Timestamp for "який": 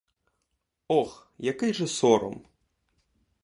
1.37-1.73